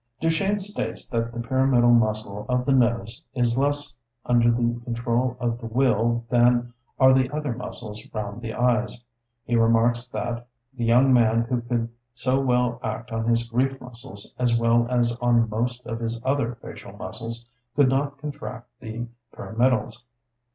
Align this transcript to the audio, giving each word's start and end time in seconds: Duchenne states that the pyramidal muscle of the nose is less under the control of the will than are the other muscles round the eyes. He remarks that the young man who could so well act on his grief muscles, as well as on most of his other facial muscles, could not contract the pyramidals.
Duchenne 0.19 0.57
states 0.57 1.07
that 1.09 1.31
the 1.31 1.39
pyramidal 1.39 1.91
muscle 1.91 2.47
of 2.49 2.65
the 2.65 2.71
nose 2.71 3.21
is 3.35 3.55
less 3.55 3.95
under 4.25 4.49
the 4.49 4.79
control 4.83 5.37
of 5.39 5.59
the 5.59 5.67
will 5.67 6.25
than 6.27 6.73
are 6.99 7.13
the 7.13 7.29
other 7.29 7.53
muscles 7.53 8.03
round 8.11 8.41
the 8.41 8.51
eyes. 8.55 9.03
He 9.45 9.55
remarks 9.55 10.07
that 10.07 10.47
the 10.73 10.85
young 10.85 11.13
man 11.13 11.41
who 11.41 11.61
could 11.61 11.87
so 12.15 12.39
well 12.41 12.79
act 12.81 13.11
on 13.11 13.25
his 13.25 13.43
grief 13.43 13.79
muscles, 13.79 14.33
as 14.39 14.57
well 14.57 14.87
as 14.89 15.15
on 15.17 15.47
most 15.51 15.85
of 15.85 15.99
his 15.99 16.19
other 16.25 16.55
facial 16.55 16.93
muscles, 16.93 17.47
could 17.75 17.87
not 17.89 18.17
contract 18.17 18.69
the 18.79 19.05
pyramidals. 19.31 20.05